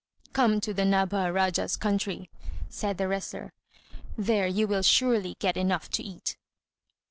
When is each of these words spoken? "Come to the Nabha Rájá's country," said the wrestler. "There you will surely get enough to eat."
"Come 0.33 0.59
to 0.61 0.73
the 0.73 0.81
Nabha 0.81 1.31
Rájá's 1.31 1.77
country," 1.77 2.31
said 2.69 2.97
the 2.97 3.07
wrestler. 3.07 3.53
"There 4.17 4.47
you 4.47 4.67
will 4.67 4.81
surely 4.81 5.35
get 5.37 5.55
enough 5.55 5.91
to 5.91 6.01
eat." 6.01 6.37